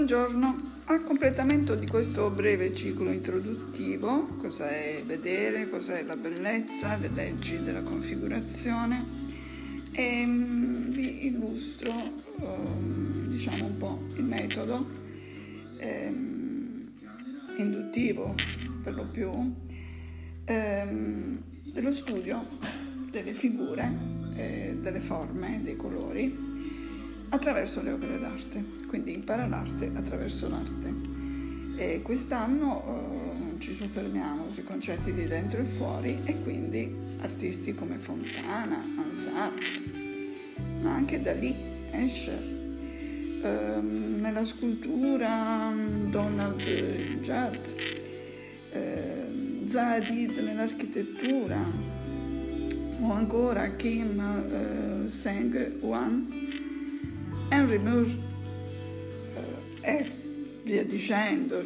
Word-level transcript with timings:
Buongiorno, 0.00 0.62
a 0.86 0.98
completamento 1.02 1.74
di 1.74 1.86
questo 1.86 2.30
breve 2.30 2.74
ciclo 2.74 3.10
introduttivo, 3.10 4.22
cos'è 4.38 5.02
vedere, 5.04 5.68
cos'è 5.68 6.04
la 6.04 6.16
bellezza, 6.16 6.96
le 6.96 7.10
leggi 7.12 7.62
della 7.62 7.82
configurazione, 7.82 9.04
e, 9.92 10.02
ehm, 10.02 10.90
vi 10.90 11.26
illustro 11.26 11.92
um, 12.36 13.26
diciamo 13.26 13.66
un 13.66 13.76
po' 13.76 14.02
il 14.16 14.24
metodo 14.24 14.88
um, 15.82 16.90
induttivo 17.58 18.34
per 18.82 18.94
lo 18.94 19.04
più 19.04 19.30
dello 20.46 21.92
studio 21.92 22.58
delle 23.10 23.34
figure, 23.34 23.92
eh, 24.36 24.78
delle 24.80 25.00
forme, 25.00 25.60
dei 25.62 25.76
colori 25.76 26.49
attraverso 27.30 27.82
le 27.82 27.92
opere 27.92 28.18
d'arte, 28.18 28.64
quindi 28.86 29.14
impara 29.14 29.46
l'arte 29.46 29.90
attraverso 29.94 30.48
l'arte. 30.48 31.18
E 31.76 32.02
quest'anno 32.02 33.54
eh, 33.54 33.60
ci 33.60 33.74
soffermiamo 33.74 34.50
sui 34.50 34.64
concetti 34.64 35.12
di 35.12 35.24
dentro 35.24 35.60
e 35.60 35.64
fuori 35.64 36.18
e 36.24 36.42
quindi 36.42 36.94
artisti 37.20 37.74
come 37.74 37.96
Fontana, 37.96 38.82
Ansart, 38.98 39.80
ma 40.82 40.94
anche 40.94 41.22
Dalì, 41.22 41.54
Escher. 41.90 42.58
Eh, 43.42 43.80
nella 43.80 44.44
scultura 44.44 45.72
Donald 46.08 46.62
Judd, 47.20 47.56
eh, 48.72 49.64
Zadid 49.66 50.36
nell'architettura 50.38 51.58
o 53.00 53.12
ancora 53.12 53.76
Kim 53.76 54.20
eh, 54.20 55.08
Seng-Wan 55.08 56.59
Henry 57.50 57.78
Moore 57.78 58.16
eh, 59.82 59.96
e 59.96 60.12
via 60.64 60.84
dicendo, 60.84 61.62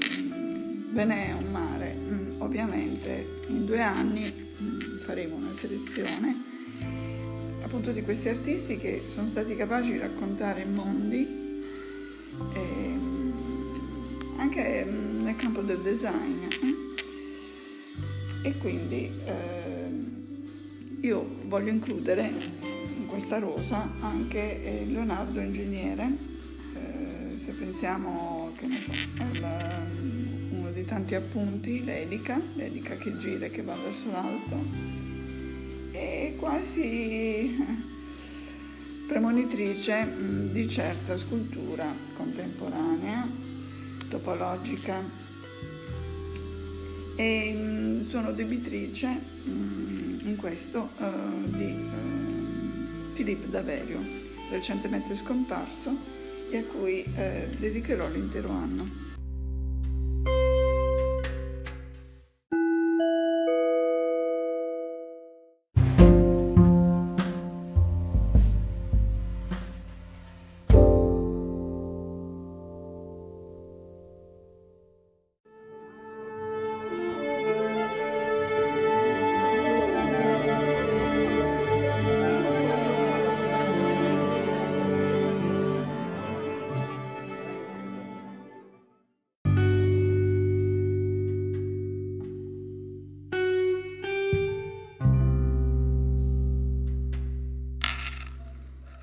ve 0.92 1.04
n'è 1.04 1.32
un 1.38 1.50
mare. 1.50 1.94
Mm, 1.94 2.40
ovviamente 2.40 3.40
in 3.48 3.64
due 3.66 3.80
anni 3.80 4.32
mm, 4.60 4.98
faremo 4.98 5.36
una 5.36 5.52
selezione 5.52 6.52
appunto 7.62 7.92
di 7.92 8.02
questi 8.02 8.28
artisti 8.28 8.78
che 8.78 9.02
sono 9.12 9.26
stati 9.26 9.56
capaci 9.56 9.92
di 9.92 9.98
raccontare 9.98 10.64
mondi 10.64 11.62
eh, 12.54 12.98
anche 14.36 14.84
nel 14.84 15.34
campo 15.36 15.60
del 15.60 15.78
design. 15.78 16.42
Eh? 16.62 18.48
E 18.48 18.58
quindi 18.58 19.10
eh, 19.24 19.88
io 21.00 21.26
voglio 21.46 21.70
includere 21.70 22.32
questa 23.14 23.38
rosa 23.38 23.92
anche 24.00 24.60
eh, 24.60 24.86
Leonardo 24.86 25.38
Ingegnere, 25.38 26.16
eh, 26.74 27.36
se 27.36 27.52
pensiamo 27.52 28.50
che 28.58 28.66
alla, 29.18 29.86
uno 30.50 30.72
dei 30.72 30.84
tanti 30.84 31.14
appunti, 31.14 31.84
l'elica, 31.84 32.40
l'elica 32.54 32.96
che 32.96 33.16
gira 33.16 33.46
e 33.46 33.50
che 33.50 33.62
va 33.62 33.76
verso 33.76 34.10
l'alto, 34.10 34.56
è 35.92 36.34
quasi 36.36 37.56
premonitrice 39.06 40.04
mh, 40.06 40.50
di 40.50 40.68
certa 40.68 41.16
scultura 41.16 41.86
contemporanea, 42.16 43.28
topologica. 44.08 45.22
E 47.14 47.52
mh, 47.52 48.08
sono 48.08 48.32
debitrice 48.32 49.32
in 49.44 50.34
questo 50.36 50.90
di 51.44 52.23
Filippo 53.14 53.46
Daverio, 53.46 54.00
recentemente 54.50 55.14
scomparso 55.14 55.96
e 56.50 56.58
a 56.58 56.64
cui 56.64 57.04
eh, 57.16 57.48
dedicherò 57.58 58.08
l'intero 58.08 58.50
anno. 58.50 59.13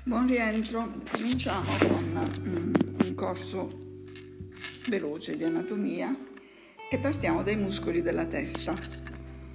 Buon 0.04 0.26
rientro, 0.26 0.90
cominciamo 1.12 1.70
con 1.78 2.28
mm, 2.40 2.74
un 3.04 3.14
corso 3.14 3.70
veloce 4.88 5.36
di 5.36 5.44
anatomia 5.44 6.12
e 6.90 6.98
partiamo 6.98 7.44
dai 7.44 7.54
muscoli 7.54 8.02
della 8.02 8.24
testa. 8.24 8.74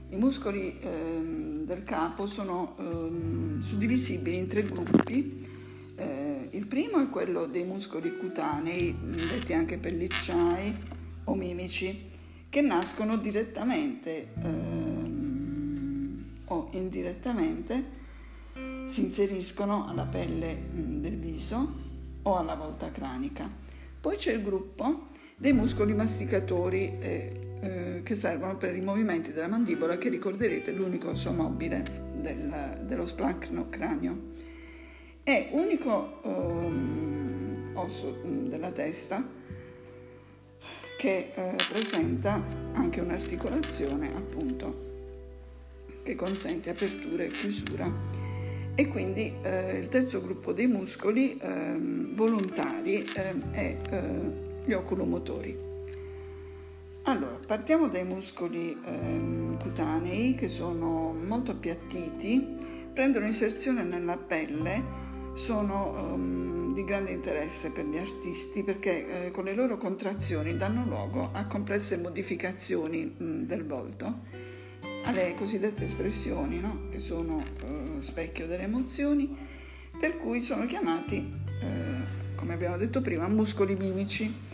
I 0.08 0.16
muscoli 0.16 0.80
eh, 0.80 1.20
del 1.66 1.84
capo 1.84 2.28
sono 2.28 2.78
eh, 2.80 3.62
suddivisibili 3.62 4.38
in 4.38 4.48
tre 4.48 4.64
gruppi. 4.64 5.46
Eh, 5.98 6.48
il 6.52 6.66
primo 6.66 7.02
è 7.02 7.10
quello 7.10 7.46
dei 7.46 7.66
muscoli 7.66 8.16
cutanei, 8.16 8.96
detti 9.02 9.52
anche 9.52 9.78
pellicciai 9.78 10.74
o 11.26 11.36
mimici, 11.36 12.10
che 12.48 12.62
nascono 12.62 13.18
direttamente 13.18 14.30
ehm, 14.42 16.24
o 16.46 16.70
indirettamente 16.72 17.97
si 18.88 19.02
inseriscono 19.02 19.88
alla 19.88 20.06
pelle 20.06 20.56
mm, 20.56 21.02
del 21.02 21.18
viso 21.18 21.86
o 22.24 22.38
alla 22.38 22.56
volta 22.56 22.92
cranica. 22.92 23.50
Poi 24.00 24.16
c'è 24.18 24.34
il 24.34 24.42
gruppo 24.42 25.08
dei 25.36 25.54
muscoli 25.54 25.94
masticatori 25.94 26.98
eh, 27.00 27.48
eh, 27.60 28.02
che 28.04 28.16
servono 28.16 28.58
per 28.58 28.76
i 28.76 28.82
movimenti 28.82 29.32
della 29.32 29.48
mandibola 29.48 29.98
che 29.98 30.10
ricorderete 30.10 30.72
l'unico 30.72 31.10
osso 31.10 31.32
mobile 31.32 31.84
del, 32.16 32.82
dello 32.84 33.06
splacno 33.06 33.70
cranio. 33.70 34.36
È 35.24 35.50
unico 35.52 36.20
um, 36.24 37.72
osso 37.74 38.22
mm, 38.26 38.48
della 38.48 38.72
testa 38.72 39.36
che 40.98 41.32
eh, 41.36 41.56
presenta 41.70 42.42
anche 42.74 43.02
un'articolazione 43.02 44.16
appunto 44.16 44.86
che 46.02 46.16
consente 46.16 46.70
apertura 46.70 47.24
e 47.24 47.28
chiusura 47.28 48.27
e 48.80 48.88
quindi 48.90 49.34
eh, 49.42 49.80
il 49.80 49.90
terzo 49.90 50.22
gruppo 50.22 50.54
dei 50.54 50.68
muscoli 50.68 51.36
eh, 51.36 51.76
volontari 52.14 53.04
eh, 53.16 53.34
è 53.50 53.76
eh, 53.90 54.02
gli 54.66 54.74
oculomotori. 54.74 55.58
Allora, 57.06 57.40
partiamo 57.48 57.88
dai 57.88 58.04
muscoli 58.04 58.78
ehm, 58.86 59.58
cutanei 59.60 60.36
che 60.36 60.48
sono 60.48 61.12
molto 61.12 61.50
appiattiti, 61.50 62.56
prendono 62.94 63.26
inserzione 63.26 63.82
nella 63.82 64.16
pelle, 64.16 64.84
sono 65.34 66.14
um, 66.14 66.76
di 66.76 66.84
grande 66.84 67.14
interesse 67.14 67.72
per 67.72 67.86
gli 67.86 67.98
artisti 67.98 68.62
perché 68.62 69.26
eh, 69.26 69.32
con 69.32 69.46
le 69.46 69.56
loro 69.56 69.78
contrazioni 69.78 70.56
danno 70.56 70.84
luogo 70.86 71.30
a 71.32 71.48
complesse 71.48 71.98
modificazioni 71.98 73.06
mh, 73.06 73.46
del 73.46 73.66
volto 73.66 74.56
alle 75.04 75.34
cosiddette 75.36 75.86
espressioni, 75.86 76.60
no? 76.60 76.88
che 76.90 77.00
sono 77.00 77.42
eh, 77.42 78.02
specchio 78.02 78.48
delle 78.48 78.64
emozioni, 78.64 79.36
per 80.00 80.18
cui 80.18 80.42
sono 80.42 80.66
chiamati, 80.66 81.16
eh, 81.62 82.36
come 82.36 82.54
abbiamo 82.54 82.78
detto 82.78 83.02
prima, 83.02 83.28
muscoli 83.28 83.76
mimici. 83.76 84.46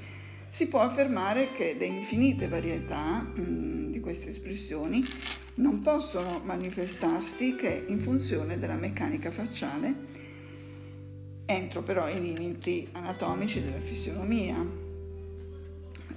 Si 0.49 0.67
può 0.67 0.81
affermare 0.81 1.51
che 1.51 1.75
le 1.77 1.85
infinite 1.85 2.47
varietà 2.47 3.21
mh, 3.21 3.89
di 3.89 3.99
queste 3.99 4.29
espressioni 4.29 5.03
non 5.55 5.81
possono 5.81 6.41
manifestarsi 6.43 7.55
che 7.55 7.85
in 7.87 7.99
funzione 7.99 8.57
della 8.57 8.75
meccanica 8.75 9.31
facciale, 9.31 9.93
entro 11.45 11.83
però 11.83 12.09
i 12.09 12.21
limiti 12.21 12.87
anatomici 12.93 13.61
della 13.61 13.79
fisionomia, 13.79 14.65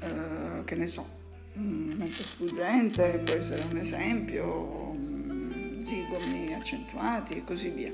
eh, 0.00 0.65
che 0.65 0.75
ne 0.75 0.87
so, 0.87 1.16
mente 1.62 2.23
sfuggente 2.23 3.20
può 3.25 3.35
essere 3.35 3.67
un 3.70 3.79
esempio, 3.79 4.93
mm, 4.94 5.81
zigomi 5.81 6.55
accentuati 6.55 7.35
e 7.35 7.44
così 7.44 7.70
via. 7.70 7.93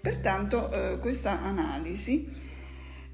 Pertanto 0.00 0.70
eh, 0.70 0.98
questa 0.98 1.42
analisi 1.42 2.28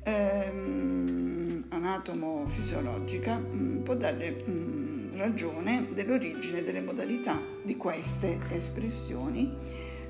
ehm, 0.02 1.64
anatomo-fisiologica 1.69 3.38
mh, 3.38 3.56
mm, 3.56 3.82
può 3.82 3.94
dare 3.94 4.31
mh, 4.31 4.50
mm, 4.50 5.16
ragione 5.16 5.88
dell'origine 5.93 6.62
delle 6.62 6.81
modalità 6.81 7.38
di 7.62 7.76
queste 7.76 8.40
espressioni, 8.50 9.54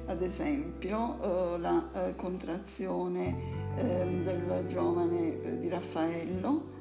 ad 0.06 0.22
esempio 0.22 1.54
eh, 1.56 1.58
la 1.58 1.90
eh, 1.92 2.16
contrazione 2.16 3.36
ehm, 3.76 4.24
del 4.24 4.64
giovane 4.68 5.42
eh, 5.42 5.58
di 5.58 5.68
Raffaello 5.68 6.78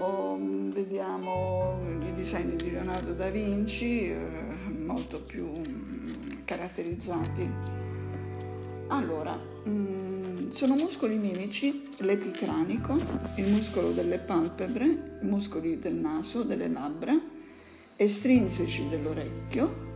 o 0.00 0.36
mm, 0.36 0.70
vediamo 0.70 1.78
i 2.06 2.12
disegni 2.12 2.56
di 2.56 2.70
Leonardo 2.70 3.12
da 3.12 3.28
Vinci, 3.28 4.10
eh, 4.10 4.16
molto 4.78 5.20
più 5.20 5.46
mm, 5.46 6.44
caratterizzati. 6.44 7.52
Allora, 8.88 9.38
mm, 9.68 10.48
sono 10.48 10.74
muscoli 10.74 11.16
mimici, 11.16 11.88
l'epicranico, 11.98 12.96
il 13.36 13.48
muscolo 13.48 13.92
delle 13.92 14.18
palpebre, 14.18 15.18
i 15.22 15.26
muscoli 15.26 15.78
del 15.78 15.94
naso, 15.94 16.42
delle 16.42 16.68
labbra, 16.68 17.18
estrinseci 17.96 18.88
dell'orecchio, 18.88 19.88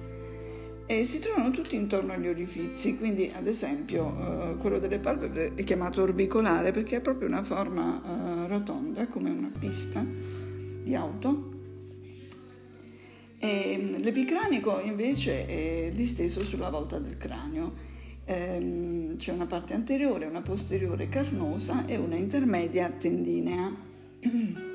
e 0.87 1.07
si 1.07 1.19
trovano 1.19 1.51
tutti 1.51 1.77
intorno 1.77 2.13
agli 2.13 2.27
orifizi, 2.27 2.99
quindi 2.99 3.31
ad 3.35 3.47
esempio 3.47 4.53
eh, 4.53 4.57
quello 4.59 4.79
delle 4.79 4.99
palpebre 4.99 5.55
è 5.55 5.65
chiamato 5.65 6.03
orbicolare 6.03 6.73
perché 6.73 6.97
ha 6.97 7.01
proprio 7.01 7.27
una 7.27 7.43
forma 7.43 8.03
eh, 8.05 8.49
rotonda 8.49 9.07
come 9.07 9.31
una 9.31 9.51
pista 9.59 10.05
di 10.05 10.95
auto. 10.95 11.53
E, 13.39 13.79
mm, 13.81 13.95
l'epicranico 14.03 14.81
invece 14.81 15.47
è 15.47 15.91
disteso 15.95 16.43
sulla 16.43 16.69
volta 16.69 16.99
del 16.99 17.17
cranio. 17.17 17.93
Ehm, 18.27 19.17
c'è 19.17 19.33
una 19.33 19.47
parte 19.47 19.73
anteriore, 19.73 20.27
una 20.27 20.43
posteriore 20.43 21.09
carnosa 21.09 21.87
e 21.87 21.97
una 21.97 22.17
intermedia 22.17 22.91
tendinea. 22.91 23.75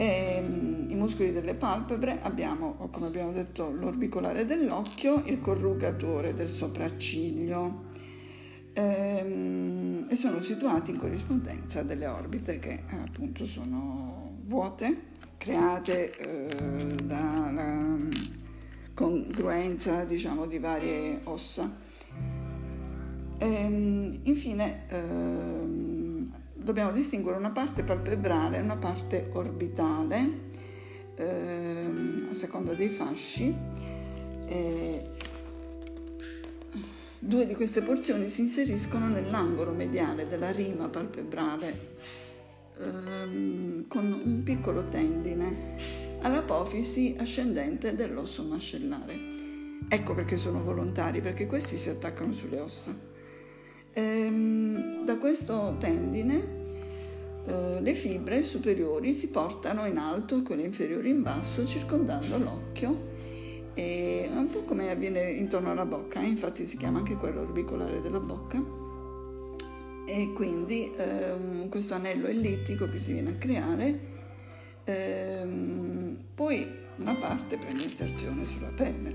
E, 0.00 0.06
ehm, 0.06 0.86
I 0.88 0.94
muscoli 0.94 1.30
delle 1.30 1.52
palpebre 1.52 2.20
abbiamo, 2.22 2.88
come 2.90 3.08
abbiamo 3.08 3.32
detto, 3.32 3.70
l'orbicolare 3.70 4.46
dell'occhio, 4.46 5.22
il 5.26 5.40
corrugatore 5.40 6.34
del 6.34 6.48
sopracciglio 6.48 7.84
ehm, 8.72 10.06
e 10.08 10.16
sono 10.16 10.40
situati 10.40 10.90
in 10.90 10.96
corrispondenza 10.96 11.82
delle 11.82 12.06
orbite 12.06 12.58
che 12.58 12.82
appunto 12.88 13.44
sono 13.44 14.38
vuote, 14.46 15.08
create 15.36 16.16
eh, 16.16 16.94
dalla 17.04 17.98
congruenza 18.94 20.04
diciamo, 20.04 20.46
di 20.46 20.58
varie 20.58 21.20
ossa. 21.24 21.70
E, 23.36 23.46
ehm, 23.46 24.20
infine 24.22 24.84
ehm, 24.88 25.59
dobbiamo 26.62 26.92
distinguere 26.92 27.38
una 27.38 27.50
parte 27.50 27.82
palpebrale 27.82 28.58
e 28.58 28.60
una 28.60 28.76
parte 28.76 29.30
orbitale 29.32 30.30
ehm, 31.14 32.28
a 32.30 32.34
seconda 32.34 32.74
dei 32.74 32.88
fasci. 32.88 33.54
E 34.46 35.04
due 37.18 37.46
di 37.46 37.54
queste 37.54 37.82
porzioni 37.82 38.28
si 38.28 38.42
inseriscono 38.42 39.08
nell'angolo 39.08 39.72
mediale 39.72 40.26
della 40.26 40.50
rima 40.50 40.88
palpebrale 40.88 41.96
ehm, 42.78 43.86
con 43.86 44.20
un 44.24 44.42
piccolo 44.42 44.88
tendine 44.88 45.98
all'apofisi 46.22 47.16
ascendente 47.18 47.94
dell'osso 47.94 48.44
mascellare. 48.44 49.28
Ecco 49.88 50.14
perché 50.14 50.36
sono 50.36 50.62
volontari, 50.62 51.20
perché 51.20 51.46
questi 51.46 51.76
si 51.76 51.88
attaccano 51.88 52.32
sulle 52.32 52.60
ossa. 52.60 53.08
Ehm, 53.92 54.99
questo 55.20 55.76
tendine 55.78 56.58
eh, 57.44 57.80
le 57.80 57.94
fibre 57.94 58.42
superiori 58.42 59.12
si 59.12 59.30
portano 59.30 59.86
in 59.86 59.98
alto, 59.98 60.42
quelle 60.42 60.62
inferiori 60.62 61.10
in 61.10 61.22
basso, 61.22 61.66
circondando 61.66 62.38
l'occhio. 62.38 63.08
E 63.74 64.28
un 64.32 64.48
po' 64.50 64.62
come 64.64 64.90
avviene 64.90 65.30
intorno 65.30 65.70
alla 65.70 65.84
bocca, 65.84 66.20
eh? 66.20 66.26
infatti 66.26 66.66
si 66.66 66.76
chiama 66.76 66.98
anche 66.98 67.14
quello 67.14 67.40
orbicolare 67.40 68.00
della 68.00 68.18
bocca. 68.18 68.62
E 70.06 70.32
quindi 70.34 70.92
ehm, 70.96 71.68
questo 71.68 71.94
anello 71.94 72.26
ellittico 72.26 72.88
che 72.90 72.98
si 72.98 73.12
viene 73.12 73.30
a 73.30 73.34
creare, 73.34 74.00
ehm, 74.84 76.16
poi 76.34 76.66
una 76.96 77.14
parte 77.14 77.56
prende 77.56 77.84
inserzione 77.84 78.44
sulla 78.44 78.72
pelle. 78.74 79.14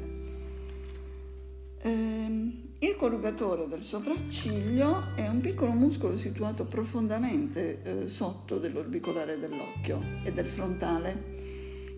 Ehm, 1.81 2.64
il 2.79 2.95
corrugatore 2.97 3.67
del 3.67 3.83
sopracciglio 3.83 5.15
è 5.15 5.27
un 5.27 5.39
piccolo 5.39 5.71
muscolo 5.71 6.17
situato 6.17 6.65
profondamente 6.65 7.81
eh, 7.83 8.07
sotto 8.07 8.57
dell'orbicolare 8.57 9.39
dell'occhio 9.39 10.01
e 10.23 10.33
del 10.33 10.47
frontale, 10.47 11.33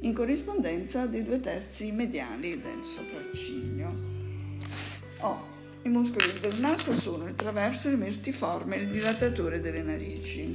in 0.02 0.14
corrispondenza 0.14 1.08
dei 1.08 1.24
due 1.24 1.40
terzi 1.40 1.92
mediali 1.92 2.62
del 2.62 2.84
sopracciglio. 2.84 4.16
Oh, 5.22 5.56
I 5.82 5.90
muscoli 5.90 6.32
del 6.40 6.60
naso 6.60 6.94
sono 6.94 7.26
il 7.28 7.36
traverso, 7.36 7.90
il 7.90 7.98
mertiforme 7.98 8.76
e 8.76 8.82
il 8.82 8.90
dilatatore 8.90 9.60
delle 9.60 9.82
narici. 9.82 10.54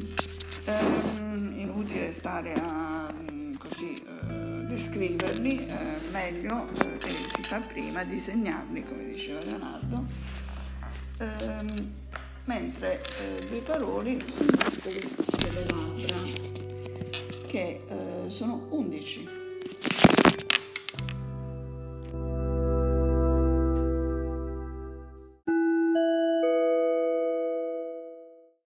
Ehm, 0.65 1.55
inutile 1.57 2.13
stare 2.13 2.53
a 2.55 3.13
mm, 3.13 3.55
così 3.55 3.95
eh, 3.95 4.42
descriverli, 4.73 5.67
eh, 5.67 5.77
meglio 6.11 6.69
eh, 6.81 6.99
si 7.35 7.43
fa 7.43 7.59
prima 7.59 8.05
disegnarli, 8.05 8.83
come 8.85 9.05
diceva 9.05 9.41
Leonardo, 9.43 10.05
ehm, 11.19 11.93
mentre 12.45 13.03
eh, 13.03 13.47
due 13.49 13.61
parole 13.61 14.19
sono 14.21 14.51
delle 15.39 15.65
labbra, 15.67 16.17
che 17.47 17.85
eh, 17.87 18.31
sono 18.31 18.67
11 18.71 19.42